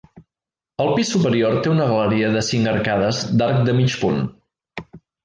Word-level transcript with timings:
El 0.85 0.87
pis 0.99 1.11
superior 1.15 1.59
té 1.67 1.71
una 1.73 1.85
galeria 1.91 2.31
de 2.37 2.43
cinc 2.47 2.71
arcades 2.71 3.21
d'arc 3.43 3.61
de 3.69 3.77
mig 3.81 3.99
punt. 4.05 4.19